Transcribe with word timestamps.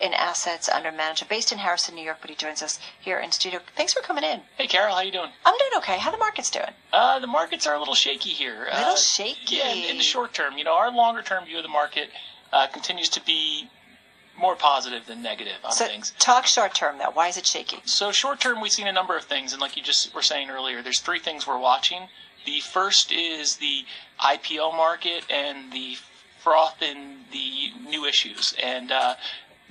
in 0.00 0.12
assets 0.14 0.68
under 0.68 0.92
management, 0.92 1.28
based 1.28 1.50
in 1.52 1.58
Harrison, 1.58 1.94
New 1.94 2.04
York. 2.04 2.18
But 2.20 2.30
he 2.30 2.36
joins 2.36 2.62
us 2.62 2.78
here 3.00 3.18
in 3.18 3.32
studio. 3.32 3.60
Thanks 3.76 3.92
for 3.92 4.00
coming 4.00 4.24
in. 4.24 4.40
Hey, 4.56 4.66
Carol, 4.66 4.94
how 4.94 5.00
you 5.02 5.12
doing? 5.12 5.30
I'm 5.44 5.54
doing 5.58 5.72
okay. 5.78 5.98
How 5.98 6.10
the 6.10 6.18
market's 6.18 6.50
doing? 6.50 6.70
Uh, 6.92 7.18
the 7.18 7.26
markets 7.26 7.66
are 7.66 7.74
a 7.74 7.78
little 7.78 7.94
shaky 7.94 8.30
here. 8.30 8.68
A 8.70 8.76
little 8.78 8.92
Uh, 8.92 8.96
shaky. 8.96 9.56
Yeah, 9.56 9.72
in, 9.72 9.90
in 9.90 9.96
the 9.96 10.02
short 10.02 10.32
term. 10.34 10.56
You 10.58 10.64
know, 10.64 10.74
our 10.74 10.90
longer 10.92 11.22
term 11.22 11.44
view 11.44 11.56
of 11.58 11.62
the 11.62 11.68
market 11.68 12.10
uh, 12.52 12.66
continues 12.68 13.08
to 13.10 13.24
be 13.24 13.68
more 14.40 14.54
positive 14.54 15.04
than 15.06 15.20
negative 15.20 15.56
on 15.64 15.72
So 15.72 15.86
things. 15.86 16.12
talk 16.20 16.46
short 16.46 16.72
term 16.72 16.98
though. 16.98 17.10
Why 17.12 17.26
is 17.26 17.36
it 17.36 17.44
shaky? 17.44 17.78
So 17.84 18.12
short 18.12 18.38
term, 18.38 18.60
we've 18.60 18.70
seen 18.70 18.86
a 18.86 18.92
number 18.92 19.16
of 19.16 19.24
things, 19.24 19.52
and 19.52 19.60
like 19.60 19.76
you 19.76 19.82
just 19.82 20.14
were 20.14 20.22
saying 20.22 20.48
earlier, 20.48 20.80
there's 20.80 21.00
three 21.00 21.18
things 21.18 21.44
we're 21.46 21.58
watching. 21.58 22.02
The 22.46 22.60
first 22.60 23.10
is 23.10 23.56
the 23.56 23.84
IPO 24.20 24.76
market 24.76 25.24
and 25.28 25.72
the 25.72 25.96
froth 26.38 26.80
in 26.80 27.24
the 27.32 27.72
new 27.90 28.04
issues, 28.04 28.54
and 28.62 28.92
uh, 28.92 29.16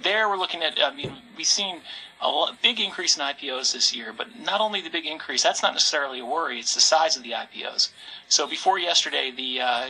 there 0.01 0.29
we're 0.29 0.37
looking 0.37 0.61
at. 0.63 0.79
I 0.81 0.93
mean, 0.93 1.13
we've 1.35 1.45
seen 1.45 1.81
a 2.21 2.47
big 2.61 2.79
increase 2.79 3.17
in 3.17 3.23
IPOs 3.23 3.73
this 3.73 3.95
year, 3.95 4.13
but 4.15 4.39
not 4.39 4.61
only 4.61 4.81
the 4.81 4.89
big 4.89 5.05
increase. 5.05 5.43
That's 5.43 5.61
not 5.61 5.73
necessarily 5.73 6.19
a 6.19 6.25
worry. 6.25 6.59
It's 6.59 6.73
the 6.73 6.81
size 6.81 7.15
of 7.15 7.23
the 7.23 7.31
IPOs. 7.31 7.89
So 8.27 8.47
before 8.47 8.79
yesterday, 8.79 9.31
the 9.35 9.61
uh, 9.61 9.87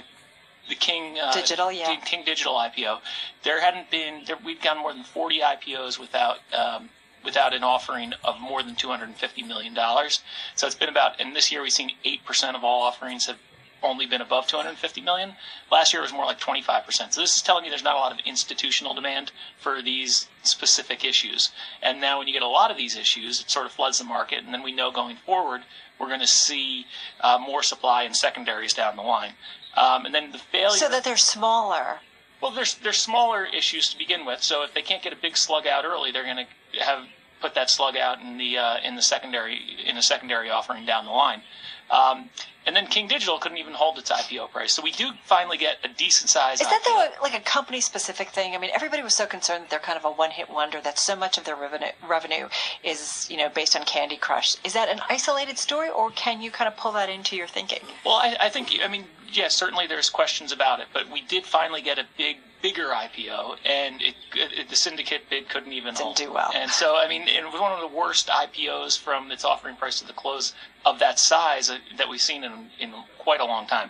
the 0.70 0.76
King 0.76 1.18
uh, 1.20 1.32
Digital, 1.32 1.72
yeah. 1.72 1.96
King, 1.96 2.24
Digital 2.26 2.54
IPO, 2.56 3.00
there 3.44 3.62
hadn't 3.62 3.90
been 3.90 4.24
there, 4.26 4.38
we've 4.44 4.62
gotten 4.62 4.82
more 4.82 4.94
than 4.94 5.04
40 5.04 5.40
IPOs 5.40 5.98
without 5.98 6.40
um, 6.58 6.90
without 7.24 7.54
an 7.54 7.64
offering 7.64 8.14
of 8.24 8.40
more 8.40 8.62
than 8.64 8.76
250 8.76 9.44
million 9.44 9.74
dollars. 9.74 10.22
So 10.56 10.68
it's 10.68 10.76
been 10.76 10.90
about 10.90 11.20
and 11.20 11.36
this 11.36 11.52
year 11.52 11.62
we've 11.62 11.72
seen 11.72 11.92
eight 12.04 12.26
percent 12.26 12.56
of 12.58 12.64
all 12.64 12.82
offerings 12.84 13.26
have 13.28 13.38
only 13.84 14.06
been 14.06 14.22
above 14.22 14.48
250 14.48 15.02
million. 15.02 15.34
Last 15.72 15.94
year 15.94 16.02
it 16.02 16.06
was 16.06 16.14
more 16.14 16.26
like 16.26 16.40
25 16.40 16.86
percent. 16.86 17.14
So 17.14 17.22
this 17.22 17.36
is 17.36 17.42
telling 17.42 17.64
me 17.64 17.70
there's 17.70 17.84
not 17.84 17.96
a 17.96 18.00
lot 18.00 18.12
of 18.12 18.20
institutional 18.26 18.94
demand 18.94 19.32
for 19.60 19.82
these 19.82 20.28
specific 20.44 21.04
issues. 21.06 21.52
And 21.82 22.02
now 22.02 22.20
when 22.20 22.28
you 22.28 22.34
get 22.34 22.42
a 22.42 22.48
lot 22.48 22.72
of 22.72 22.78
these 22.78 22.96
issues, 22.96 23.42
it 23.42 23.52
sort 23.52 23.66
of 23.66 23.72
floods 23.72 24.00
the 24.00 24.04
market, 24.04 24.44
and 24.44 24.54
then 24.54 24.64
we 24.64 24.72
know 24.72 24.92
going 24.92 25.18
forward 25.18 25.64
we're 26.00 26.08
going 26.08 26.20
to 26.20 26.28
see 26.28 26.86
uh, 27.22 27.38
more 27.38 27.64
supply 27.64 28.04
in 28.04 28.14
secondaries 28.14 28.74
down 28.74 28.96
the 28.96 29.02
line. 29.02 29.34
Um, 29.76 30.06
and 30.06 30.14
then 30.14 30.32
the 30.32 30.38
failure. 30.38 30.70
So 30.78 30.90
that 30.90 31.04
they're 31.04 31.18
smaller. 31.18 32.00
Well, 32.42 32.52
there's 32.52 32.76
there's 32.76 32.98
smaller 32.98 33.46
issues 33.46 33.90
to 33.90 33.98
begin 33.98 34.26
with. 34.26 34.44
So 34.44 34.64
if 34.64 34.74
they 34.74 34.82
can't 34.82 35.04
get 35.04 35.14
a 35.14 35.16
big 35.16 35.38
slug 35.38 35.68
out 35.68 35.86
early, 35.86 36.12
they're 36.12 36.24
going 36.24 36.46
to 36.74 36.84
have 36.84 37.06
put 37.42 37.54
that 37.56 37.70
slug 37.70 37.96
out 37.96 38.20
in 38.22 38.38
the 38.38 38.58
uh, 38.58 38.78
in 38.84 38.96
the 38.96 39.02
secondary 39.02 39.60
in 39.86 39.98
a 39.98 40.02
secondary 40.02 40.50
offering 40.50 40.86
down 40.86 41.06
the 41.06 41.12
line. 41.12 41.42
Um, 41.90 42.30
and 42.66 42.76
then 42.76 42.88
King 42.88 43.08
Digital 43.08 43.40
couldn't 43.40 43.60
even 43.60 43.74
hold 43.74 43.98
its 43.98 44.12
IPO 44.12 44.52
price. 44.52 44.74
So 44.74 44.82
we 44.82 44.92
do 44.92 45.12
finally 45.24 45.58
get 45.58 45.78
a 45.86 45.88
decent 45.88 46.30
size. 46.30 46.60
Is 46.60 46.68
that 46.68 46.82
IPO. 46.82 46.86
though 46.86 47.08
like 47.22 47.34
a 47.34 47.40
company 47.40 47.80
specific 47.80 48.30
thing? 48.30 48.56
I 48.56 48.58
mean, 48.58 48.72
everybody 48.76 49.02
was 49.02 49.16
so 49.16 49.26
concerned 49.26 49.64
that 49.64 49.70
they're 49.70 49.80
kind 49.80 49.98
of 49.98 50.04
a 50.04 50.12
one 50.12 50.32
hit 50.32 50.50
wonder. 50.50 50.82
That 50.82 51.00
so 51.00 51.16
much 51.16 51.38
of 51.38 51.46
their 51.46 51.56
revenue 51.56 51.88
revenue 52.08 52.50
is 52.84 53.28
you 53.32 53.38
know 53.38 53.48
based 53.48 53.76
on 53.76 53.86
Candy 53.86 54.18
Crush. 54.18 54.58
Is 54.66 54.74
that 54.74 54.90
an 54.90 55.00
isolated 55.10 55.58
story, 55.58 55.90
or 55.90 56.12
can 56.12 56.42
you 56.42 56.52
kind 56.52 56.68
of 56.68 56.76
pull 56.76 56.92
that 56.92 57.10
into 57.10 57.38
your 57.38 57.48
thinking? 57.48 57.80
Well, 58.06 58.16
I, 58.16 58.36
I 58.40 58.50
think 58.50 58.78
I 58.84 58.90
mean 58.90 59.06
yes, 59.32 59.56
certainly 59.56 59.88
there's 59.88 60.10
questions 60.10 60.52
about 60.52 60.80
it, 60.80 60.88
but 60.94 61.10
we 61.12 61.22
did 61.22 61.46
finally 61.46 61.82
get 61.82 61.98
a 62.00 62.06
big, 62.18 62.38
bigger 62.62 62.88
IPO, 62.88 63.58
and 63.66 64.02
it, 64.02 64.16
it 64.36 64.70
the 64.70 64.76
syndicate 64.76 65.30
bid 65.30 65.50
couldn't 65.50 65.74
even 65.74 65.94
Didn't 65.94 66.04
hold. 66.06 66.16
do 66.18 66.34
well. 66.34 66.52
And 66.56 66.72
so 66.72 66.96
I 66.98 67.08
mean, 67.08 67.24
it 67.24 67.44
was 67.46 67.60
one 67.60 67.72
of 67.72 67.80
the 67.80 67.96
worst 67.96 68.28
IPOs 68.28 68.98
from 69.00 69.32
its 69.32 69.46
offering 69.46 69.76
price 69.76 70.00
to 70.00 70.08
the 70.08 70.14
close 70.14 70.54
of 70.90 71.00
that 71.00 71.20
size 71.20 71.70
uh, 71.70 71.78
that 71.98 72.08
we've 72.10 72.22
seen 72.22 72.44
in 72.44 72.54
in 72.80 72.94
quite 73.18 73.40
a 73.40 73.46
long 73.46 73.68
time. 73.68 73.90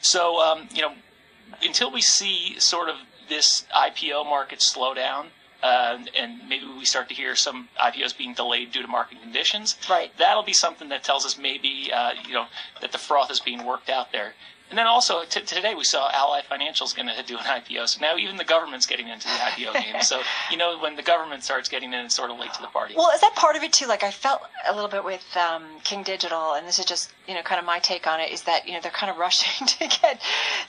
So 0.00 0.40
um, 0.40 0.68
you 0.72 0.82
know, 0.82 0.92
until 1.62 1.90
we 1.90 2.00
see 2.00 2.58
sort 2.58 2.88
of 2.88 2.96
this 3.28 3.66
IPO 3.74 4.24
market 4.24 4.62
slow 4.62 4.94
down. 4.94 5.28
Uh, 5.60 5.98
and 6.16 6.48
maybe 6.48 6.64
we 6.78 6.84
start 6.84 7.08
to 7.08 7.14
hear 7.16 7.34
some 7.34 7.68
IPOs 7.80 8.16
being 8.16 8.32
delayed 8.32 8.70
due 8.70 8.80
to 8.80 8.86
market 8.86 9.20
conditions 9.20 9.76
Right. 9.90 10.12
that'll 10.16 10.44
be 10.44 10.52
something 10.52 10.88
that 10.90 11.02
tells 11.02 11.26
us 11.26 11.36
maybe 11.36 11.90
uh, 11.92 12.12
you 12.28 12.32
know 12.32 12.46
that 12.80 12.92
the 12.92 12.98
froth 12.98 13.28
is 13.28 13.40
being 13.40 13.64
worked 13.66 13.90
out 13.90 14.12
there. 14.12 14.34
And 14.70 14.78
then 14.78 14.86
also 14.86 15.24
t- 15.24 15.40
today 15.40 15.74
we 15.74 15.84
saw 15.84 16.10
Ally 16.12 16.42
Financial's 16.42 16.92
going 16.92 17.08
to 17.08 17.22
do 17.22 17.38
an 17.38 17.44
IPO. 17.44 17.88
So 17.88 18.00
now 18.00 18.16
even 18.16 18.36
the 18.36 18.44
government's 18.44 18.86
getting 18.86 19.08
into 19.08 19.26
the 19.26 19.34
IPO 19.34 19.72
game. 19.74 20.02
So 20.02 20.20
you 20.50 20.56
know 20.56 20.78
when 20.78 20.96
the 20.96 21.02
government 21.02 21.42
starts 21.44 21.68
getting 21.68 21.92
in, 21.92 22.04
it's 22.06 22.14
sort 22.14 22.30
of 22.30 22.38
late 22.38 22.52
to 22.54 22.60
the 22.60 22.68
party. 22.68 22.94
Well, 22.96 23.10
is 23.14 23.20
that 23.20 23.34
part 23.34 23.56
of 23.56 23.62
it 23.62 23.72
too? 23.72 23.86
Like 23.86 24.04
I 24.04 24.10
felt 24.10 24.42
a 24.68 24.74
little 24.74 24.90
bit 24.90 25.04
with 25.04 25.24
um, 25.36 25.64
King 25.84 26.02
Digital, 26.02 26.54
and 26.54 26.66
this 26.66 26.78
is 26.78 26.84
just 26.84 27.10
you 27.26 27.34
know 27.34 27.42
kind 27.42 27.58
of 27.58 27.64
my 27.64 27.78
take 27.78 28.06
on 28.06 28.20
it. 28.20 28.30
Is 28.30 28.42
that 28.42 28.66
you 28.66 28.74
know 28.74 28.80
they're 28.80 28.90
kind 28.90 29.10
of 29.10 29.16
rushing 29.26 29.66
to 29.66 29.78
get 30.00 30.20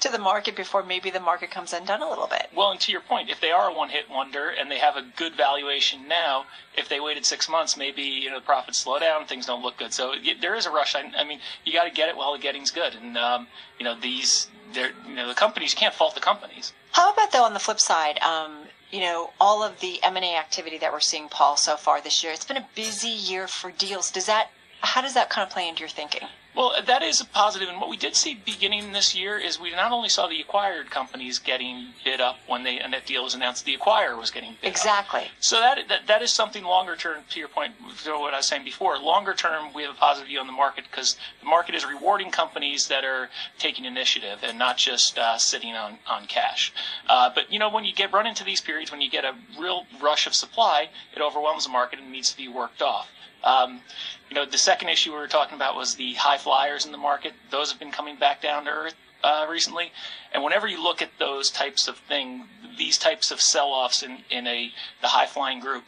to 0.01 0.09
the 0.09 0.17
market 0.19 0.55
before 0.55 0.83
maybe 0.83 1.09
the 1.09 1.19
market 1.19 1.51
comes 1.51 1.73
undone 1.73 2.01
a 2.01 2.09
little 2.09 2.27
bit. 2.27 2.49
Well, 2.55 2.71
and 2.71 2.79
to 2.81 2.91
your 2.91 3.01
point, 3.01 3.29
if 3.29 3.41
they 3.41 3.51
are 3.51 3.69
a 3.69 3.73
one-hit 3.73 4.09
wonder 4.09 4.49
and 4.49 4.69
they 4.71 4.79
have 4.79 4.95
a 4.95 5.03
good 5.15 5.35
valuation 5.35 6.07
now, 6.07 6.45
if 6.75 6.89
they 6.89 6.99
waited 6.99 7.25
six 7.25 7.49
months, 7.49 7.77
maybe 7.77 8.01
you 8.01 8.29
know 8.29 8.39
the 8.39 8.45
profits 8.45 8.79
slow 8.79 8.99
down, 8.99 9.25
things 9.25 9.45
don't 9.45 9.61
look 9.61 9.77
good. 9.77 9.93
So 9.93 10.13
there 10.41 10.55
is 10.55 10.65
a 10.65 10.71
rush. 10.71 10.95
I, 10.95 11.11
I 11.17 11.23
mean, 11.23 11.39
you 11.65 11.73
got 11.73 11.85
to 11.85 11.91
get 11.91 12.09
it 12.09 12.17
while 12.17 12.33
the 12.33 12.39
getting's 12.39 12.71
good, 12.71 12.95
and 12.95 13.17
um, 13.17 13.47
you 13.77 13.83
know 13.83 13.99
these, 13.99 14.47
they're, 14.73 14.91
you 15.07 15.15
know, 15.15 15.27
the 15.27 15.35
companies 15.35 15.73
you 15.73 15.77
can't 15.77 15.93
fault 15.93 16.15
the 16.15 16.21
companies. 16.21 16.73
How 16.91 17.11
about 17.13 17.31
though 17.31 17.43
on 17.43 17.53
the 17.53 17.59
flip 17.59 17.79
side? 17.79 18.19
Um, 18.19 18.67
you 18.91 19.01
know, 19.01 19.31
all 19.39 19.61
of 19.63 19.79
the 19.81 20.01
M 20.03 20.15
and 20.15 20.25
A 20.25 20.35
activity 20.35 20.77
that 20.79 20.91
we're 20.91 20.99
seeing, 20.99 21.29
Paul, 21.29 21.57
so 21.57 21.75
far 21.75 22.01
this 22.01 22.23
year. 22.23 22.33
It's 22.33 22.45
been 22.45 22.57
a 22.57 22.67
busy 22.73 23.09
year 23.09 23.47
for 23.47 23.71
deals. 23.71 24.09
Does 24.11 24.25
that? 24.25 24.49
How 24.81 25.01
does 25.01 25.13
that 25.13 25.29
kind 25.29 25.45
of 25.45 25.53
play 25.53 25.67
into 25.67 25.81
your 25.81 25.89
thinking? 25.89 26.27
Well, 26.55 26.73
that 26.87 27.03
is 27.03 27.21
a 27.21 27.25
positive, 27.25 27.69
and 27.69 27.79
what 27.79 27.89
we 27.89 27.95
did 27.95 28.15
see 28.15 28.33
beginning 28.33 28.91
this 28.91 29.15
year 29.15 29.37
is 29.37 29.59
we 29.59 29.71
not 29.71 29.91
only 29.91 30.09
saw 30.09 30.27
the 30.27 30.41
acquired 30.41 30.89
companies 30.89 31.37
getting 31.37 31.93
bid 32.03 32.19
up 32.19 32.37
when 32.47 32.63
they 32.63 32.79
and 32.79 32.91
that 32.91 33.05
deal 33.05 33.23
was 33.23 33.35
announced, 33.35 33.65
the 33.65 33.77
acquirer 33.77 34.17
was 34.17 34.31
getting 34.31 34.57
bid 34.61 34.67
up. 34.67 34.71
Exactly. 34.73 35.27
So 35.39 35.57
that, 35.57 35.87
that 35.87 36.07
that 36.07 36.21
is 36.21 36.31
something 36.31 36.63
longer 36.63 36.95
term. 36.95 37.23
To 37.29 37.39
your 37.39 37.49
point, 37.49 37.75
to 38.03 38.11
what 38.11 38.33
I 38.33 38.37
was 38.37 38.47
saying 38.47 38.65
before, 38.65 38.97
longer 38.97 39.33
term, 39.33 39.73
we 39.73 39.83
have 39.83 39.95
a 39.95 39.97
positive 39.97 40.27
view 40.27 40.39
on 40.39 40.47
the 40.47 40.53
market 40.53 40.85
because 40.89 41.17
the 41.39 41.45
market 41.45 41.75
is 41.75 41.85
rewarding 41.85 42.31
companies 42.31 42.87
that 42.87 43.05
are 43.05 43.29
taking 43.59 43.85
initiative 43.85 44.39
and 44.43 44.57
not 44.57 44.77
just 44.77 45.17
uh, 45.19 45.37
sitting 45.37 45.75
on 45.75 45.99
on 46.07 46.25
cash. 46.25 46.73
Uh, 47.07 47.29
but 47.33 47.53
you 47.53 47.59
know, 47.59 47.69
when 47.69 47.85
you 47.85 47.93
get 47.93 48.11
run 48.11 48.25
into 48.25 48.43
these 48.43 48.59
periods, 48.59 48.91
when 48.91 49.01
you 49.01 49.09
get 49.09 49.23
a 49.23 49.33
real 49.57 49.85
rush 50.01 50.25
of 50.25 50.33
supply, 50.33 50.89
it 51.15 51.21
overwhelms 51.21 51.65
the 51.65 51.71
market 51.71 51.99
and 51.99 52.11
needs 52.11 52.31
to 52.31 52.37
be 52.37 52.47
worked 52.47 52.81
off. 52.81 53.07
Um, 53.43 53.81
you 54.29 54.35
know, 54.35 54.45
the 54.45 54.57
second 54.57 54.89
issue 54.89 55.11
we 55.11 55.17
were 55.17 55.27
talking 55.27 55.55
about 55.55 55.75
was 55.75 55.95
the 55.95 56.13
high 56.13 56.37
flyers 56.37 56.85
in 56.85 56.91
the 56.91 56.97
market. 56.97 57.33
Those 57.49 57.71
have 57.71 57.79
been 57.79 57.91
coming 57.91 58.15
back 58.17 58.41
down 58.41 58.65
to 58.65 58.71
earth 58.71 58.95
uh, 59.23 59.47
recently. 59.49 59.91
And 60.33 60.43
whenever 60.43 60.67
you 60.67 60.81
look 60.81 61.01
at 61.01 61.09
those 61.19 61.49
types 61.49 61.87
of 61.87 61.97
thing, 61.97 62.45
these 62.77 62.97
types 62.97 63.31
of 63.31 63.41
sell-offs 63.41 64.03
in, 64.03 64.19
in 64.29 64.47
a 64.47 64.71
the 65.01 65.07
high 65.07 65.25
flying 65.25 65.59
group, 65.59 65.83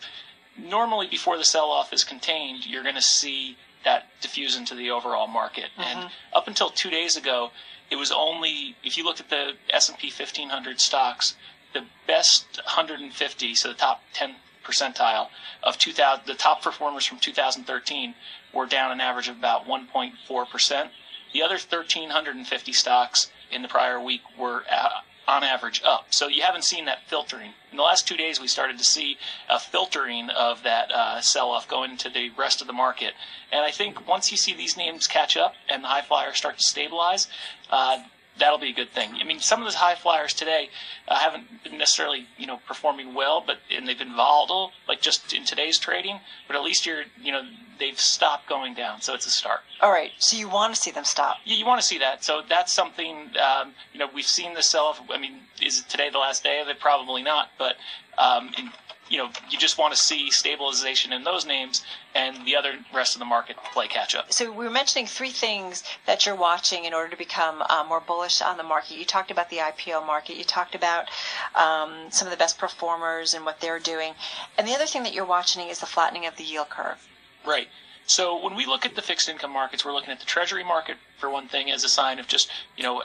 normally 0.57 1.07
before 1.07 1.37
the 1.37 1.43
sell-off 1.43 1.93
is 1.93 2.03
contained, 2.03 2.65
you're 2.65 2.83
going 2.83 2.95
to 2.95 3.01
see 3.01 3.57
that 3.83 4.07
diffuse 4.21 4.57
into 4.57 4.75
the 4.75 4.91
overall 4.91 5.27
market. 5.27 5.69
And 5.77 6.11
up 6.33 6.47
until 6.47 6.69
two 6.69 6.89
days 6.89 7.15
ago, 7.17 7.51
it 7.89 7.95
was 7.95 8.11
only 8.11 8.75
if 8.83 8.97
you 8.97 9.03
looked 9.03 9.19
at 9.19 9.29
the 9.29 9.53
S&P 9.71 10.07
1500 10.07 10.79
stocks, 10.79 11.35
the 11.73 11.83
best 12.07 12.57
150, 12.63 13.55
so 13.55 13.69
the 13.69 13.73
top 13.73 14.03
10 14.13 14.35
percentile 14.71 15.27
of 15.63 15.77
2000, 15.77 16.25
the 16.25 16.33
top 16.33 16.61
performers 16.61 17.05
from 17.05 17.19
2013 17.19 18.15
were 18.53 18.65
down 18.65 18.91
an 18.91 19.01
average 19.01 19.27
of 19.27 19.37
about 19.37 19.65
1.4 19.65 20.49
percent. 20.49 20.91
The 21.33 21.41
other 21.41 21.55
1,350 21.55 22.73
stocks 22.73 23.31
in 23.51 23.61
the 23.61 23.67
prior 23.67 23.99
week 23.99 24.21
were 24.37 24.63
uh, 24.69 25.01
on 25.27 25.43
average 25.43 25.81
up. 25.85 26.07
So 26.09 26.27
you 26.27 26.41
haven't 26.41 26.65
seen 26.65 26.85
that 26.85 27.07
filtering. 27.07 27.53
In 27.71 27.77
the 27.77 27.83
last 27.83 28.07
two 28.07 28.17
days, 28.17 28.41
we 28.41 28.47
started 28.47 28.77
to 28.77 28.83
see 28.83 29.17
a 29.49 29.59
filtering 29.59 30.29
of 30.29 30.63
that 30.63 30.91
uh, 30.91 31.21
sell-off 31.21 31.67
going 31.67 31.91
into 31.91 32.09
the 32.09 32.31
rest 32.37 32.59
of 32.59 32.67
the 32.67 32.73
market. 32.73 33.13
And 33.51 33.63
I 33.63 33.71
think 33.71 34.07
once 34.07 34.31
you 34.31 34.37
see 34.37 34.53
these 34.53 34.75
names 34.75 35.07
catch 35.07 35.37
up 35.37 35.53
and 35.69 35.83
the 35.83 35.87
high 35.87 36.01
flyers 36.01 36.37
start 36.37 36.57
to 36.57 36.63
stabilize, 36.63 37.27
uh, 37.69 37.99
that'll 38.39 38.57
be 38.57 38.69
a 38.69 38.73
good 38.73 38.89
thing. 38.89 39.11
I 39.19 39.23
mean, 39.23 39.39
some 39.39 39.59
of 39.59 39.65
those 39.65 39.75
high 39.75 39.95
flyers 39.95 40.33
today 40.33 40.69
uh, 41.07 41.19
haven't 41.19 41.63
been 41.63 41.77
necessarily, 41.77 42.27
you 42.37 42.47
know, 42.47 42.59
performing 42.67 43.13
well, 43.13 43.43
but 43.45 43.57
and 43.75 43.87
they've 43.87 43.97
been 43.97 44.15
volatile, 44.15 44.71
like 44.87 45.01
just 45.01 45.33
in 45.33 45.45
today's 45.45 45.77
trading. 45.77 46.19
But 46.47 46.55
at 46.55 46.63
least 46.63 46.85
you're, 46.85 47.03
you 47.21 47.31
know, 47.31 47.43
they've 47.79 47.99
stopped 47.99 48.47
going 48.47 48.73
down, 48.73 49.01
so 49.01 49.13
it's 49.13 49.25
a 49.25 49.29
start. 49.29 49.61
All 49.81 49.91
right. 49.91 50.11
So 50.17 50.37
you 50.37 50.49
want 50.49 50.73
to 50.73 50.81
see 50.81 50.91
them 50.91 51.05
stop? 51.05 51.37
Yeah, 51.45 51.55
you 51.55 51.65
want 51.65 51.81
to 51.81 51.87
see 51.87 51.97
that, 51.99 52.23
so 52.23 52.41
that's 52.47 52.73
something. 52.73 53.31
Um, 53.39 53.73
you 53.93 53.99
know, 53.99 54.07
we've 54.13 54.25
seen 54.25 54.53
the 54.53 54.63
sell-off. 54.63 55.01
I 55.09 55.17
mean, 55.17 55.39
is 55.61 55.83
today 55.83 56.09
the 56.09 56.19
last 56.19 56.43
day 56.43 56.61
of 56.61 56.67
it? 56.67 56.79
Probably 56.79 57.23
not, 57.23 57.49
but. 57.57 57.75
Um, 58.17 58.51
in, 58.57 58.71
you 59.11 59.17
know, 59.17 59.29
you 59.49 59.57
just 59.57 59.77
want 59.77 59.93
to 59.93 59.99
see 59.99 60.31
stabilization 60.31 61.11
in 61.11 61.25
those 61.25 61.45
names, 61.45 61.83
and 62.15 62.45
the 62.45 62.55
other 62.55 62.75
rest 62.93 63.13
of 63.13 63.19
the 63.19 63.25
market 63.25 63.57
play 63.73 63.87
catch 63.87 64.15
up. 64.15 64.31
So 64.31 64.49
we 64.49 64.63
were 64.63 64.71
mentioning 64.71 65.05
three 65.05 65.31
things 65.31 65.83
that 66.05 66.25
you're 66.25 66.33
watching 66.35 66.85
in 66.85 66.93
order 66.93 67.09
to 67.09 67.17
become 67.17 67.61
uh, 67.69 67.83
more 67.87 67.99
bullish 67.99 68.41
on 68.41 68.55
the 68.55 68.63
market. 68.63 68.97
You 68.97 69.03
talked 69.03 69.29
about 69.29 69.49
the 69.49 69.57
IPO 69.57 70.07
market. 70.07 70.37
You 70.37 70.45
talked 70.45 70.75
about 70.75 71.09
um, 71.55 72.09
some 72.09 72.25
of 72.25 72.31
the 72.31 72.37
best 72.37 72.57
performers 72.57 73.33
and 73.33 73.43
what 73.43 73.59
they're 73.59 73.79
doing. 73.79 74.13
And 74.57 74.65
the 74.65 74.73
other 74.73 74.85
thing 74.85 75.03
that 75.03 75.13
you're 75.13 75.25
watching 75.25 75.67
is 75.67 75.79
the 75.79 75.85
flattening 75.85 76.25
of 76.25 76.37
the 76.37 76.45
yield 76.45 76.69
curve. 76.69 77.05
Right. 77.45 77.67
So 78.05 78.41
when 78.41 78.55
we 78.55 78.65
look 78.65 78.85
at 78.85 78.95
the 78.95 79.01
fixed 79.01 79.27
income 79.27 79.51
markets, 79.51 79.83
we're 79.83 79.93
looking 79.93 80.11
at 80.11 80.19
the 80.19 80.25
treasury 80.25 80.63
market 80.63 80.95
for 81.17 81.29
one 81.29 81.49
thing 81.49 81.69
as 81.69 81.83
a 81.83 81.89
sign 81.89 82.17
of 82.17 82.27
just 82.27 82.49
you 82.77 82.83
know 82.83 83.03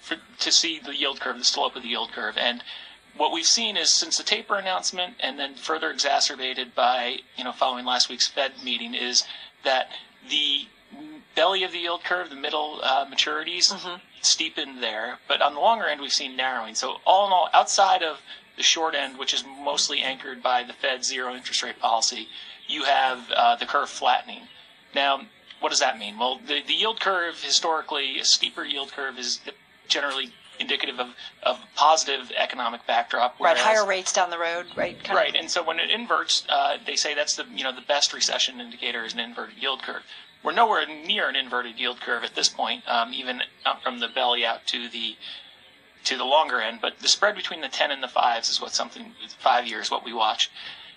for, 0.00 0.16
to 0.40 0.50
see 0.50 0.80
the 0.80 0.96
yield 0.96 1.20
curve, 1.20 1.38
the 1.38 1.44
slope 1.44 1.76
of 1.76 1.82
the 1.82 1.88
yield 1.88 2.10
curve, 2.10 2.36
and 2.36 2.62
what 3.16 3.32
we've 3.32 3.46
seen 3.46 3.76
is 3.76 3.94
since 3.94 4.18
the 4.18 4.24
taper 4.24 4.56
announcement 4.56 5.14
and 5.20 5.38
then 5.38 5.54
further 5.54 5.90
exacerbated 5.90 6.74
by, 6.74 7.18
you 7.36 7.44
know, 7.44 7.52
following 7.52 7.84
last 7.84 8.08
week's 8.08 8.26
Fed 8.26 8.52
meeting 8.64 8.94
is 8.94 9.24
that 9.64 9.88
the 10.28 10.66
belly 11.34 11.64
of 11.64 11.72
the 11.72 11.78
yield 11.78 12.04
curve, 12.04 12.30
the 12.30 12.36
middle 12.36 12.80
uh, 12.82 13.06
maturities, 13.06 13.72
mm-hmm. 13.72 13.96
steepened 14.20 14.82
there. 14.82 15.18
But 15.28 15.42
on 15.42 15.54
the 15.54 15.60
longer 15.60 15.86
end, 15.86 16.00
we've 16.00 16.12
seen 16.12 16.36
narrowing. 16.36 16.74
So 16.74 16.96
all 17.06 17.26
in 17.26 17.32
all, 17.32 17.48
outside 17.52 18.02
of 18.02 18.20
the 18.56 18.62
short 18.62 18.94
end, 18.94 19.18
which 19.18 19.34
is 19.34 19.44
mostly 19.44 20.00
anchored 20.00 20.42
by 20.42 20.62
the 20.62 20.72
Fed's 20.72 21.08
zero 21.08 21.34
interest 21.34 21.62
rate 21.62 21.78
policy, 21.78 22.28
you 22.66 22.84
have 22.84 23.30
uh, 23.34 23.56
the 23.56 23.66
curve 23.66 23.88
flattening. 23.88 24.42
Now, 24.94 25.22
what 25.60 25.70
does 25.70 25.80
that 25.80 25.98
mean? 25.98 26.18
Well, 26.18 26.40
the, 26.46 26.62
the 26.66 26.74
yield 26.74 27.00
curve 27.00 27.42
historically, 27.42 28.18
a 28.18 28.24
steeper 28.24 28.64
yield 28.64 28.92
curve 28.92 29.18
is 29.18 29.40
generally 29.88 30.32
indicative 30.58 31.00
of, 31.00 31.08
of 31.42 31.58
positive 31.74 32.30
economic 32.36 32.86
backdrop. 32.86 33.34
Whereas, 33.38 33.56
right, 33.56 33.76
higher 33.76 33.86
rates 33.86 34.12
down 34.12 34.30
the 34.30 34.38
road, 34.38 34.66
right? 34.76 34.96
right, 35.08 35.30
of. 35.30 35.34
and 35.34 35.50
so 35.50 35.62
when 35.62 35.78
it 35.78 35.90
inverts, 35.90 36.44
uh, 36.48 36.78
they 36.86 36.96
say 36.96 37.14
that's 37.14 37.36
the 37.36 37.44
you 37.54 37.64
know 37.64 37.74
the 37.74 37.82
best 37.86 38.12
recession 38.12 38.60
indicator 38.60 39.04
is 39.04 39.14
an 39.14 39.20
inverted 39.20 39.56
yield 39.60 39.82
curve. 39.82 40.02
We're 40.42 40.52
nowhere 40.52 40.86
near 40.86 41.28
an 41.28 41.36
inverted 41.36 41.78
yield 41.78 42.00
curve 42.00 42.22
at 42.22 42.34
this 42.34 42.48
point, 42.48 42.86
um, 42.86 43.14
even 43.14 43.40
from 43.82 44.00
the 44.00 44.08
belly 44.08 44.44
out 44.44 44.66
to 44.68 44.88
the 44.88 45.16
to 46.04 46.16
the 46.16 46.24
longer 46.24 46.60
end. 46.60 46.80
But 46.80 46.98
the 47.00 47.08
spread 47.08 47.34
between 47.34 47.60
the 47.60 47.68
ten 47.68 47.90
and 47.90 48.02
the 48.02 48.08
fives 48.08 48.50
is 48.50 48.60
what 48.60 48.72
something 48.72 49.12
five 49.38 49.66
years 49.66 49.90
what 49.90 50.04
we 50.04 50.12
watch, 50.12 50.50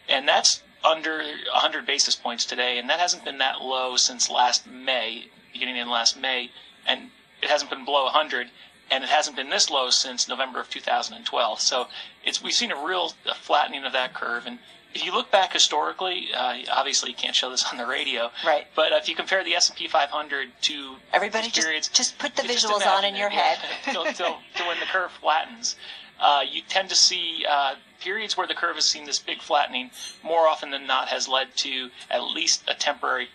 and 0.07 0.27
that's 0.27 0.63
under 0.83 1.17
100 1.17 1.85
basis 1.85 2.15
points 2.15 2.45
today, 2.45 2.77
and 2.77 2.89
that 2.89 2.99
hasn't 2.99 3.25
been 3.25 3.39
that 3.39 3.61
low 3.61 3.95
since 3.95 4.29
last 4.29 4.67
May, 4.67 5.25
beginning 5.51 5.77
in 5.77 5.89
last 5.89 6.19
May, 6.19 6.51
and 6.85 7.09
it 7.41 7.49
hasn't 7.49 7.69
been 7.69 7.85
below 7.85 8.03
100 8.05 8.47
and 8.89 9.03
it 9.03 9.09
hasn't 9.09 9.35
been 9.35 9.49
this 9.49 9.69
low 9.69 9.89
since 9.89 10.27
November 10.27 10.59
of 10.59 10.69
2012. 10.69 11.61
So 11.61 11.87
it's 12.23 12.43
we've 12.43 12.53
seen 12.53 12.71
a 12.71 12.85
real 12.85 13.13
flattening 13.35 13.83
of 13.83 13.93
that 13.93 14.13
curve. 14.13 14.45
And 14.45 14.59
if 14.93 15.05
you 15.05 15.13
look 15.13 15.31
back 15.31 15.53
historically, 15.53 16.27
uh, 16.35 16.57
obviously 16.71 17.09
you 17.11 17.15
can't 17.15 17.35
show 17.35 17.49
this 17.49 17.65
on 17.71 17.77
the 17.77 17.85
radio, 17.85 18.31
right? 18.45 18.67
But 18.75 18.91
if 18.93 19.09
you 19.09 19.15
compare 19.15 19.43
the 19.43 19.53
S 19.53 19.69
and 19.69 19.77
P 19.77 19.87
500 19.87 20.49
to 20.61 20.95
everybody, 21.13 21.49
just 21.49 21.65
periods, 21.65 21.87
just 21.89 22.17
put 22.17 22.35
the 22.35 22.43
visuals 22.43 22.85
on 22.85 23.05
in 23.05 23.15
your 23.15 23.29
head 23.29 23.59
to, 23.85 23.91
to, 23.91 24.13
to, 24.13 24.63
when 24.65 24.79
the 24.79 24.85
curve 24.91 25.11
flattens. 25.11 25.75
Uh, 26.19 26.41
you 26.49 26.63
tend 26.67 26.89
to 26.89 26.95
see 26.95 27.45
uh, 27.47 27.75
periods 28.01 28.35
where 28.35 28.47
the 28.47 28.55
curve 28.55 28.75
has 28.75 28.89
seen 28.89 29.05
this 29.05 29.19
big 29.19 29.39
flattening 29.39 29.91
more 30.23 30.47
often 30.47 30.71
than 30.71 30.87
not 30.87 31.09
has 31.09 31.27
led 31.27 31.55
to 31.55 31.89
at 32.09 32.23
least 32.23 32.63
a 32.67 32.73
temporary 32.73 33.27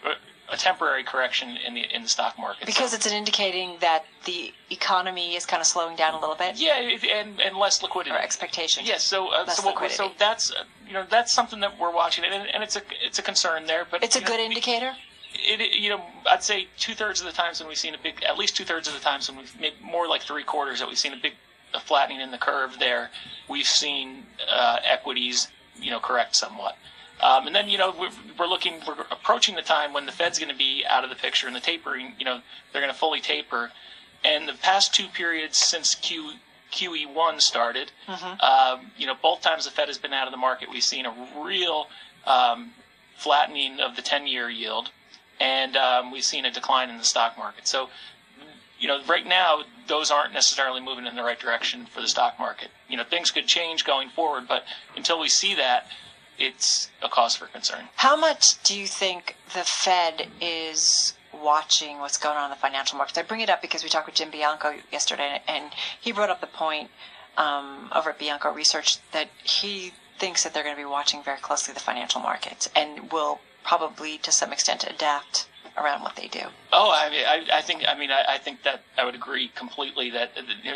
a 0.52 0.56
temporary 0.56 1.02
correction 1.02 1.56
in 1.66 1.74
the 1.74 1.82
in 1.94 2.02
the 2.02 2.08
stock 2.08 2.38
market. 2.38 2.66
Because 2.66 2.90
so, 2.90 2.96
it's 2.96 3.06
an 3.06 3.14
indicating 3.14 3.76
that 3.80 4.04
the 4.26 4.52
economy 4.70 5.34
is 5.34 5.46
kind 5.46 5.60
of 5.60 5.66
slowing 5.66 5.96
down 5.96 6.14
a 6.14 6.20
little 6.20 6.36
bit. 6.36 6.60
Yeah, 6.60 6.78
and, 6.78 7.40
and 7.40 7.56
less 7.56 7.82
liquidity. 7.82 8.14
Or 8.14 8.18
expectation. 8.18 8.84
Yes, 8.84 8.90
yeah, 8.90 8.98
so 8.98 9.32
uh, 9.32 9.46
so, 9.46 9.68
liquidity. 9.68 9.94
so 9.94 10.12
that's 10.18 10.52
uh, 10.52 10.64
you 10.86 10.92
know 10.92 11.04
that's 11.08 11.32
something 11.32 11.60
that 11.60 11.80
we're 11.80 11.92
watching, 11.92 12.24
and, 12.24 12.48
and 12.48 12.62
it's 12.62 12.76
a 12.76 12.82
it's 13.04 13.18
a 13.18 13.22
concern 13.22 13.66
there. 13.66 13.86
But 13.90 14.04
it's 14.04 14.16
a 14.16 14.20
good 14.20 14.38
know, 14.38 14.44
indicator. 14.44 14.92
It, 15.34 15.80
you 15.80 15.88
know, 15.88 16.02
I'd 16.30 16.42
say 16.42 16.68
two 16.78 16.94
thirds 16.94 17.20
of 17.20 17.26
the 17.26 17.32
times 17.32 17.58
when 17.58 17.68
we've 17.68 17.78
seen 17.78 17.94
a 17.94 17.98
big, 17.98 18.22
at 18.22 18.36
least 18.36 18.54
two 18.54 18.64
thirds 18.64 18.86
of 18.86 18.92
the 18.94 19.00
times 19.00 19.30
when 19.30 19.38
we've 19.38 19.60
made 19.60 19.72
more 19.80 20.06
like 20.06 20.20
three 20.20 20.44
quarters 20.44 20.80
that 20.80 20.88
we've 20.88 20.98
seen 20.98 21.14
a 21.14 21.16
big 21.16 21.32
a 21.74 21.80
flattening 21.80 22.20
in 22.20 22.30
the 22.30 22.38
curve 22.38 22.76
there, 22.78 23.10
we've 23.48 23.66
seen 23.66 24.24
uh, 24.50 24.76
equities, 24.84 25.48
you 25.80 25.90
know, 25.90 25.98
correct 25.98 26.36
somewhat. 26.36 26.76
Um, 27.22 27.46
and 27.46 27.54
then, 27.54 27.68
you 27.68 27.78
know, 27.78 27.94
we're, 27.98 28.10
we're, 28.38 28.48
looking, 28.48 28.80
we're 28.86 29.00
approaching 29.10 29.54
the 29.54 29.62
time 29.62 29.92
when 29.92 30.06
the 30.06 30.12
Fed's 30.12 30.38
going 30.38 30.50
to 30.50 30.58
be 30.58 30.84
out 30.88 31.04
of 31.04 31.10
the 31.10 31.16
picture 31.16 31.46
and 31.46 31.54
the 31.54 31.60
tapering, 31.60 32.14
you 32.18 32.24
know, 32.24 32.40
they're 32.72 32.82
going 32.82 32.92
to 32.92 32.98
fully 32.98 33.20
taper. 33.20 33.70
And 34.24 34.48
the 34.48 34.54
past 34.54 34.94
two 34.94 35.06
periods 35.06 35.56
since 35.56 35.94
Q, 35.94 36.32
QE1 36.72 37.40
started, 37.40 37.92
mm-hmm. 38.08 38.40
um, 38.40 38.90
you 38.96 39.06
know, 39.06 39.14
both 39.20 39.40
times 39.40 39.66
the 39.66 39.70
Fed 39.70 39.88
has 39.88 39.98
been 39.98 40.12
out 40.12 40.26
of 40.26 40.32
the 40.32 40.38
market, 40.38 40.68
we've 40.70 40.82
seen 40.82 41.06
a 41.06 41.14
real 41.40 41.86
um, 42.26 42.72
flattening 43.16 43.78
of 43.78 43.94
the 43.94 44.02
10 44.02 44.26
year 44.26 44.50
yield. 44.50 44.90
And 45.40 45.76
um, 45.76 46.12
we've 46.12 46.24
seen 46.24 46.44
a 46.44 46.50
decline 46.50 46.90
in 46.90 46.98
the 46.98 47.04
stock 47.04 47.36
market. 47.36 47.66
So, 47.66 47.88
you 48.78 48.88
know, 48.88 49.00
right 49.08 49.26
now, 49.26 49.62
those 49.86 50.10
aren't 50.10 50.32
necessarily 50.32 50.80
moving 50.80 51.06
in 51.06 51.16
the 51.16 51.22
right 51.22 51.38
direction 51.38 51.86
for 51.86 52.00
the 52.00 52.08
stock 52.08 52.38
market. 52.38 52.68
You 52.88 52.96
know, 52.96 53.04
things 53.04 53.30
could 53.30 53.46
change 53.46 53.84
going 53.84 54.08
forward, 54.08 54.46
but 54.48 54.64
until 54.96 55.20
we 55.20 55.28
see 55.28 55.54
that, 55.54 55.86
it's 56.38 56.90
a 57.02 57.08
cause 57.08 57.36
for 57.36 57.46
concern. 57.46 57.88
How 57.96 58.16
much 58.16 58.62
do 58.62 58.78
you 58.78 58.86
think 58.86 59.36
the 59.54 59.64
Fed 59.64 60.28
is 60.40 61.14
watching 61.32 61.98
what's 61.98 62.18
going 62.18 62.36
on 62.36 62.44
in 62.44 62.50
the 62.50 62.56
financial 62.56 62.98
markets? 62.98 63.18
I 63.18 63.22
bring 63.22 63.40
it 63.40 63.50
up 63.50 63.62
because 63.62 63.82
we 63.82 63.88
talked 63.88 64.06
with 64.06 64.14
Jim 64.14 64.30
Bianco 64.30 64.74
yesterday, 64.90 65.40
and 65.46 65.72
he 66.00 66.12
brought 66.12 66.30
up 66.30 66.40
the 66.40 66.46
point 66.46 66.90
um, 67.36 67.90
over 67.94 68.10
at 68.10 68.18
Bianco 68.18 68.52
Research 68.52 68.98
that 69.12 69.28
he 69.42 69.92
thinks 70.18 70.44
that 70.44 70.54
they're 70.54 70.62
going 70.62 70.76
to 70.76 70.80
be 70.80 70.86
watching 70.86 71.22
very 71.22 71.38
closely 71.38 71.74
the 71.74 71.80
financial 71.80 72.20
markets 72.20 72.68
and 72.76 73.10
will 73.10 73.40
probably, 73.64 74.18
to 74.18 74.32
some 74.32 74.52
extent, 74.52 74.84
adapt 74.88 75.48
around 75.76 76.02
what 76.02 76.16
they 76.16 76.28
do. 76.28 76.42
Oh, 76.72 76.92
I 76.94 77.10
mean, 77.10 77.24
I, 77.26 77.58
I 77.58 77.62
think, 77.62 77.84
I 77.88 77.96
mean, 77.98 78.10
I, 78.10 78.34
I, 78.34 78.38
think 78.38 78.62
that 78.64 78.82
I 78.98 79.04
would 79.04 79.14
agree 79.14 79.48
completely 79.54 80.10
that 80.10 80.32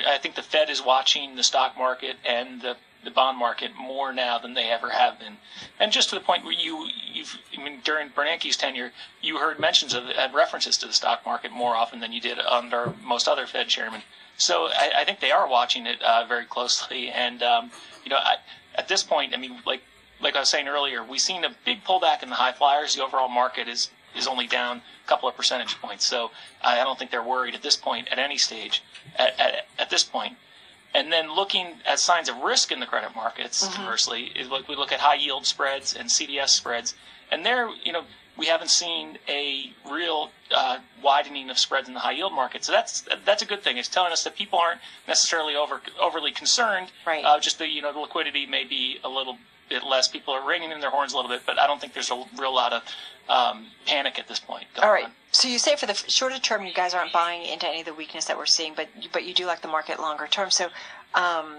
I 0.07 0.19
think 0.19 0.35
the 0.37 0.43
Fed 0.43 0.71
is 0.71 0.83
watching 0.85 1.37
the 1.37 1.43
stock 1.43 1.77
market 1.77 2.17
and 2.25 2.63
the 2.63 2.77
the 3.07 3.11
bond 3.11 3.39
market 3.39 3.71
more 3.75 4.13
now 4.13 4.37
than 4.37 4.53
they 4.53 4.69
ever 4.69 4.91
have 4.91 5.19
been. 5.19 5.39
And 5.81 5.91
just 5.91 6.11
to 6.11 6.15
the 6.15 6.21
point 6.21 6.45
where 6.45 6.53
you, 6.53 6.89
you've, 7.13 7.39
I 7.57 7.63
mean, 7.63 7.81
during 7.83 8.11
Bernanke's 8.11 8.59
tenure, 8.59 8.93
you 9.23 9.39
heard 9.39 9.59
mentions 9.59 9.95
of 9.95 10.05
and 10.05 10.35
references 10.35 10.77
to 10.79 10.87
the 10.87 10.93
stock 10.93 11.25
market 11.25 11.51
more 11.51 11.75
often 11.75 12.01
than 12.01 12.13
you 12.13 12.21
did 12.21 12.39
under 12.41 12.93
most 13.03 13.29
other 13.29 13.47
Fed 13.47 13.69
chairmen. 13.69 14.03
So 14.37 14.67
I, 14.67 14.91
I 14.99 15.05
think 15.05 15.21
they 15.21 15.31
are 15.31 15.49
watching 15.49 15.87
it 15.87 16.03
uh, 16.03 16.27
very 16.27 16.45
closely. 16.45 17.09
And 17.09 17.43
um, 17.43 17.71
you 18.05 18.11
know, 18.11 18.17
I, 18.17 18.37
at 18.75 18.89
this 18.89 19.03
point, 19.03 19.33
I 19.33 19.39
mean, 19.39 19.61
like 19.65 19.83
like 20.21 20.37
I 20.37 20.41
was 20.41 20.51
saying 20.51 20.69
earlier, 20.69 21.03
we've 21.03 21.21
seen 21.21 21.45
a 21.45 21.51
big 21.65 21.85
pullback 21.85 22.23
in 22.23 22.29
the 22.29 22.37
high 22.37 22.53
flyers. 22.53 22.95
The 22.95 23.05
overall 23.05 23.29
market 23.29 23.69
is 23.69 23.91
is 24.17 24.27
only 24.27 24.47
down 24.47 24.83
a 25.05 25.09
couple 25.09 25.29
of 25.29 25.37
percentage 25.37 25.81
points. 25.81 26.07
So 26.07 26.31
I 26.63 26.77
don't 26.77 26.99
think 26.99 27.11
they're 27.11 27.23
worried 27.23 27.55
at 27.55 27.63
this 27.63 27.77
point 27.77 28.09
at 28.11 28.19
any 28.19 28.39
stage. 28.39 28.83
At, 29.17 29.39
at, 29.39 29.67
at 29.79 29.91
this 29.91 30.03
point, 30.03 30.37
and 30.95 31.13
then 31.13 31.35
looking 31.35 31.75
at 31.87 31.99
signs 31.99 32.29
of 32.29 32.37
risk 32.39 32.73
in 32.73 32.81
the 32.81 32.87
credit 32.87 33.15
markets, 33.15 33.65
mm-hmm. 33.65 33.75
conversely, 33.75 34.33
is 34.35 34.49
like 34.49 34.69
we 34.69 34.77
look 34.77 34.93
at 34.93 35.01
high 35.01 35.17
yield 35.17 35.47
spreads 35.47 35.95
and 35.95 36.09
CDS 36.09 36.51
spreads, 36.51 36.95
and 37.31 37.45
there, 37.45 37.69
you 37.85 37.93
know, 37.93 38.03
we 38.37 38.47
haven't 38.47 38.71
seen 38.71 39.19
a 39.29 39.73
real 39.91 40.31
uh, 40.55 40.79
widening 41.03 41.49
of 41.51 41.59
spreads 41.59 41.89
in 41.89 41.95
the 41.95 42.01
high 42.01 42.13
yield 42.13 42.33
market. 42.33 42.65
So 42.65 42.73
that's 42.73 43.05
that's 43.25 43.43
a 43.43 43.47
good 43.47 43.63
thing. 43.63 43.79
It's 43.79 43.89
telling 43.89 44.13
us 44.13 44.25
that 44.25 44.37
people 44.37 44.59
aren't 44.59 44.81
necessarily 45.09 45.55
over 45.57 45.81
overly 46.01 46.33
concerned. 46.33 46.93
Right. 47.07 47.25
Uh, 47.25 47.41
just 47.41 47.59
the 47.59 47.69
you 47.69 47.83
know 47.83 47.93
the 47.93 47.99
liquidity 47.99 48.47
may 48.47 48.65
be 48.65 48.99
a 49.03 49.09
little 49.09 49.39
bit 49.69 49.85
less. 49.85 50.09
People 50.09 50.35
are 50.35 50.47
ringing 50.47 50.71
in 50.71 50.81
their 50.81 50.91
horns 50.91 51.13
a 51.13 51.17
little 51.17 51.31
bit, 51.31 51.43
but 51.47 51.59
I 51.59 51.67
don't 51.67 51.81
think 51.81 51.95
there's 51.95 52.11
a 52.11 52.25
real 52.39 52.55
lot 52.55 52.73
of 52.73 52.83
um, 53.29 53.67
panic 53.87 54.19
at 54.19 54.29
this 54.29 54.39
point. 54.39 54.67
All 54.83 54.93
right. 54.93 55.07
On. 55.07 55.11
So 55.37 55.49
you 55.49 55.59
say 55.59 55.77
for 55.77 55.85
the 55.85 55.95
shorter 55.95 56.39
term, 56.39 56.65
you 56.65 56.73
guys 56.73 56.95
aren't 56.95 57.13
buying 57.13 57.45
into 57.45 57.69
any 57.69 57.81
of 57.81 57.87
the 57.87 57.93
weakness 57.93 58.25
that 58.25 58.39
we're 58.39 58.47
seeing, 58.47 58.73
but 58.75 58.89
but 59.13 59.25
you 59.25 59.35
do 59.35 59.45
like 59.45 59.61
the 59.61 59.69
market 59.69 60.01
longer 60.01 60.27
term. 60.27 60.51
So, 60.51 60.69
um, 61.15 61.55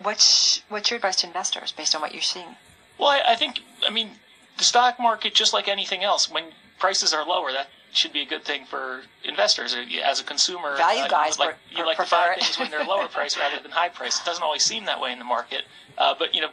what's 0.00 0.62
what's 0.68 0.88
your 0.88 0.98
advice 0.98 1.16
to 1.16 1.26
investors 1.26 1.72
based 1.72 1.96
on 1.96 2.00
what 2.00 2.12
you're 2.12 2.22
seeing? 2.22 2.54
Well, 2.96 3.08
I, 3.08 3.32
I 3.32 3.34
think 3.34 3.60
I 3.84 3.90
mean 3.90 4.10
the 4.56 4.62
stock 4.62 5.00
market, 5.00 5.34
just 5.34 5.52
like 5.52 5.66
anything 5.66 6.04
else, 6.04 6.30
when 6.30 6.44
prices 6.78 7.12
are 7.12 7.26
lower, 7.26 7.50
that 7.50 7.66
should 7.92 8.12
be 8.12 8.22
a 8.22 8.26
good 8.26 8.44
thing 8.44 8.64
for 8.64 9.02
investors 9.24 9.74
as 10.04 10.20
a 10.20 10.24
consumer. 10.24 10.76
Value 10.76 11.02
uh, 11.02 11.08
guys, 11.08 11.40
like, 11.40 11.56
you 11.70 11.84
like 11.84 11.96
to 11.96 12.08
buy 12.08 12.34
it. 12.36 12.44
things 12.44 12.56
when 12.56 12.70
they're 12.70 12.84
lower 12.84 13.08
price 13.18 13.36
rather 13.36 13.60
than 13.60 13.72
high 13.72 13.88
price. 13.88 14.20
It 14.20 14.26
doesn't 14.26 14.44
always 14.44 14.64
seem 14.64 14.84
that 14.84 15.00
way 15.00 15.10
in 15.10 15.18
the 15.18 15.24
market, 15.24 15.62
uh, 15.96 16.14
but 16.16 16.36
you 16.36 16.40
know 16.40 16.50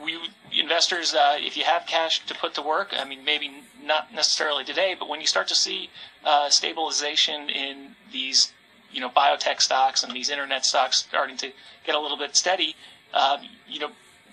we 0.00 0.18
investors, 0.52 1.14
uh, 1.14 1.36
if 1.38 1.56
you 1.56 1.64
have 1.64 1.86
cash 1.86 2.24
to 2.26 2.34
put 2.34 2.54
to 2.54 2.62
work, 2.62 2.90
I 2.96 3.04
mean, 3.04 3.24
maybe 3.24 3.63
not 3.84 4.12
necessarily 4.12 4.64
today, 4.64 4.96
but 4.98 5.08
when 5.08 5.20
you 5.20 5.26
start 5.26 5.48
to 5.48 5.54
see 5.54 5.90
uh, 6.24 6.48
stabilization 6.48 7.48
in 7.48 7.94
these, 8.12 8.52
you 8.92 9.00
know, 9.00 9.08
biotech 9.08 9.60
stocks 9.60 10.02
and 10.02 10.12
these 10.12 10.30
internet 10.30 10.64
stocks 10.64 10.98
starting 10.98 11.36
to 11.38 11.52
get 11.86 11.94
a 11.94 12.00
little 12.00 12.16
bit 12.16 12.36
steady, 12.36 12.74
um, 13.12 13.40
you 13.68 13.80
know, 13.80 13.90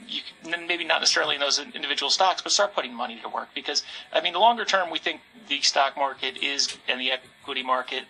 you 0.08 0.22
maybe 0.67 0.84
not 0.84 1.01
necessarily 1.01 1.36
in 1.36 1.41
those 1.41 1.60
individual 1.60 2.10
stocks, 2.10 2.41
but 2.41 2.51
start 2.51 2.74
putting 2.74 2.93
money 2.93 3.20
to 3.22 3.29
work 3.29 3.50
because 3.53 3.84
I 4.12 4.22
mean, 4.22 4.34
the 4.34 4.39
longer 4.39 4.65
term, 4.65 4.89
we 4.89 5.00
think 5.00 5.22
the 5.48 5.62
stock 5.62 5.96
market 5.96 6.41
is 6.41 6.77
and 6.88 7.00
the 7.00 7.12
equity 7.12 7.63
market 7.63 8.03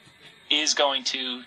is 0.50 0.74
going 0.74 1.03
to 1.05 1.43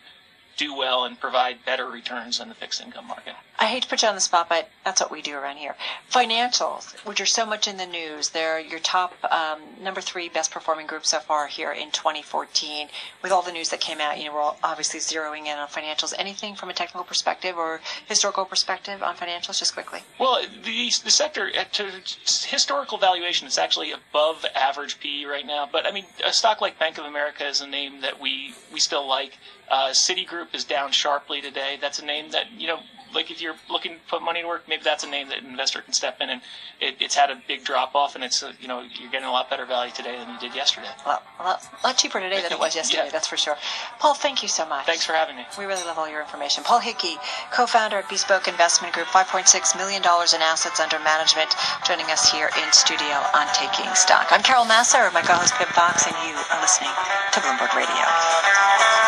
do 0.56 0.76
well 0.76 1.04
and 1.04 1.18
provide 1.18 1.64
better 1.64 1.86
returns 1.88 2.38
than 2.38 2.48
the 2.48 2.54
fixed 2.54 2.80
income 2.80 3.06
market. 3.06 3.34
I 3.58 3.66
hate 3.66 3.84
to 3.84 3.88
put 3.88 4.02
you 4.02 4.08
on 4.08 4.14
the 4.14 4.20
spot, 4.20 4.48
but 4.48 4.68
that's 4.84 5.00
what 5.00 5.10
we 5.10 5.22
do 5.22 5.36
around 5.36 5.58
here. 5.58 5.76
Financials, 6.10 6.92
which 7.06 7.20
are 7.20 7.26
so 7.26 7.46
much 7.46 7.68
in 7.68 7.76
the 7.76 7.86
news, 7.86 8.30
they're 8.30 8.58
your 8.58 8.80
top 8.80 9.14
um, 9.30 9.60
number 9.80 10.00
three 10.00 10.28
best 10.28 10.50
performing 10.50 10.86
group 10.86 11.06
so 11.06 11.20
far 11.20 11.46
here 11.46 11.72
in 11.72 11.90
2014. 11.92 12.88
With 13.22 13.30
all 13.30 13.42
the 13.42 13.52
news 13.52 13.68
that 13.68 13.80
came 13.80 14.00
out, 14.00 14.18
you 14.18 14.24
know, 14.24 14.34
we're 14.34 14.52
obviously 14.64 14.98
zeroing 15.00 15.46
in 15.46 15.56
on 15.58 15.68
financials. 15.68 16.12
Anything 16.18 16.56
from 16.56 16.68
a 16.68 16.72
technical 16.72 17.04
perspective 17.04 17.56
or 17.56 17.80
historical 18.06 18.44
perspective 18.44 19.02
on 19.02 19.14
financials, 19.14 19.58
just 19.58 19.72
quickly? 19.72 20.00
Well, 20.18 20.42
the, 20.42 20.90
the 21.04 21.10
sector, 21.10 21.50
to 21.50 21.84
historical 22.24 22.98
valuation, 22.98 23.46
is 23.46 23.56
actually 23.56 23.92
above 23.92 24.44
average 24.54 24.98
PE 25.00 25.24
right 25.24 25.46
now. 25.46 25.68
But 25.70 25.86
I 25.86 25.92
mean, 25.92 26.06
a 26.24 26.32
stock 26.32 26.60
like 26.60 26.78
Bank 26.78 26.98
of 26.98 27.04
America 27.04 27.46
is 27.46 27.60
a 27.60 27.66
name 27.66 28.00
that 28.00 28.20
we, 28.20 28.54
we 28.72 28.80
still 28.80 29.08
like. 29.08 29.38
Uh, 29.70 29.90
Citigroup 29.90 30.54
is 30.54 30.64
down 30.64 30.92
sharply 30.92 31.40
today. 31.40 31.78
That's 31.80 31.98
a 31.98 32.04
name 32.04 32.32
that, 32.32 32.52
you 32.52 32.66
know, 32.66 32.80
like 33.14 33.30
if 33.30 33.40
you're 33.40 33.54
looking 33.70 33.92
to 33.92 33.98
put 34.08 34.22
money 34.22 34.42
to 34.42 34.48
work, 34.48 34.64
maybe 34.68 34.82
that's 34.82 35.04
a 35.04 35.08
name 35.08 35.28
that 35.28 35.38
an 35.38 35.46
investor 35.46 35.80
can 35.80 35.92
step 35.92 36.18
in 36.20 36.30
and 36.30 36.40
it, 36.80 36.96
it's 37.00 37.14
had 37.14 37.30
a 37.30 37.40
big 37.46 37.64
drop 37.64 37.94
off 37.94 38.14
and 38.14 38.24
it's 38.24 38.42
uh, 38.42 38.52
you 38.60 38.68
know 38.68 38.80
you're 38.80 39.10
getting 39.10 39.26
a 39.26 39.32
lot 39.32 39.48
better 39.48 39.64
value 39.64 39.92
today 39.92 40.16
than 40.18 40.28
you 40.34 40.38
did 40.40 40.54
yesterday. 40.54 40.88
Well, 41.06 41.22
a 41.40 41.42
lot, 41.42 41.62
a 41.82 41.86
lot 41.86 41.96
cheaper 41.96 42.20
today 42.20 42.42
than 42.42 42.52
it 42.52 42.58
was 42.58 42.74
yesterday. 42.80 43.06
Yeah. 43.06 43.10
That's 43.10 43.28
for 43.28 43.36
sure. 43.36 43.56
Paul, 43.98 44.14
thank 44.14 44.42
you 44.42 44.48
so 44.48 44.66
much. 44.66 44.86
Thanks 44.86 45.04
for 45.04 45.12
having 45.12 45.36
me. 45.36 45.44
We 45.58 45.64
really 45.64 45.84
love 45.84 45.98
all 45.98 46.08
your 46.08 46.20
information. 46.20 46.64
Paul 46.64 46.80
Hickey, 46.80 47.16
co-founder 47.52 47.98
of 47.98 48.08
Bespoke 48.08 48.48
Investment 48.48 48.92
Group, 48.94 49.06
$5.6 49.08 49.76
million 49.76 50.02
in 50.02 50.40
assets 50.42 50.80
under 50.80 50.98
management, 51.00 51.54
joining 51.86 52.06
us 52.06 52.30
here 52.30 52.50
in 52.58 52.72
studio 52.72 53.22
on 53.34 53.46
Taking 53.54 53.92
Stock. 53.94 54.26
I'm 54.30 54.42
Carol 54.42 54.64
Masser, 54.64 55.10
my 55.12 55.22
co-host 55.22 55.54
Pimm 55.54 55.68
Fox, 55.68 56.06
and 56.06 56.16
you 56.26 56.34
are 56.34 56.60
listening 56.60 56.90
to 57.32 57.40
Bloomberg 57.40 57.74
Radio. 57.76 59.03